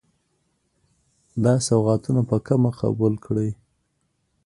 دا 1.43 1.53
سوغاتونه 1.67 2.21
په 2.29 2.37
کمه 2.47 2.71
قبول 2.81 3.13
کړئ. 3.25 3.49